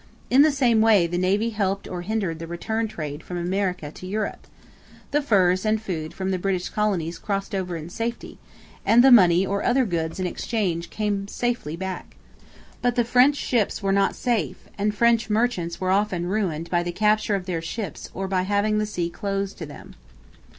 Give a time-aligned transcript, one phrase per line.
[0.31, 4.07] In the same way the navy helped or hindered the return trade from America to
[4.07, 4.47] Europe.
[5.11, 8.39] The furs and food from the British colonies crossed over in safety,
[8.83, 12.15] and the money or other goods in exchange came safely back.
[12.81, 16.91] But the French ships were not safe, and French merchants were often ruined by the
[16.91, 19.93] capture of their ships or by having the sea closed to them.